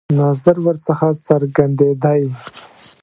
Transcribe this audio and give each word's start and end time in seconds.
نظر 0.19 0.55
ورڅخه 0.65 1.09
څرګندېدی. 1.27 2.23